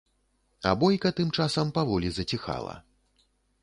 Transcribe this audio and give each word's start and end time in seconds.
А 0.69 0.71
бойка 0.85 1.11
тым 1.21 1.29
часам 1.39 1.67
паволі 1.79 2.09
заціхала. 2.19 2.75